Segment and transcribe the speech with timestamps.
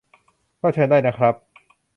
[0.61, 1.33] ก็เชิญได้นะครับ